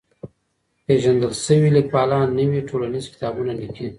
پېژندل 0.85 1.33
سوي 1.45 1.69
ليکوالان 1.77 2.27
نوي 2.39 2.59
ټولنيز 2.69 3.03
کتابونه 3.13 3.51
ليکي. 3.59 3.85